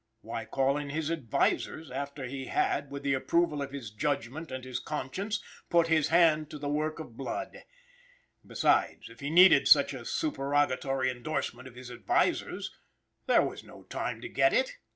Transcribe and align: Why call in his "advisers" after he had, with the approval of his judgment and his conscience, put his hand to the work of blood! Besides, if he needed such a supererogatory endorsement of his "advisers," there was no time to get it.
Why 0.21 0.45
call 0.45 0.77
in 0.77 0.89
his 0.89 1.11
"advisers" 1.11 1.91
after 1.91 2.23
he 2.25 2.45
had, 2.47 2.89
with 2.89 3.03
the 3.03 3.13
approval 3.13 3.61
of 3.61 3.69
his 3.69 3.91
judgment 3.91 4.49
and 4.49 4.63
his 4.63 4.79
conscience, 4.79 5.43
put 5.69 5.89
his 5.89 6.07
hand 6.07 6.49
to 6.49 6.57
the 6.57 6.67
work 6.67 6.97
of 6.97 7.15
blood! 7.15 7.61
Besides, 8.43 9.09
if 9.09 9.19
he 9.19 9.29
needed 9.29 9.67
such 9.67 9.93
a 9.93 10.03
supererogatory 10.05 11.11
endorsement 11.11 11.67
of 11.67 11.75
his 11.75 11.91
"advisers," 11.91 12.71
there 13.27 13.43
was 13.45 13.63
no 13.63 13.83
time 13.83 14.21
to 14.21 14.27
get 14.27 14.53
it. 14.53 14.73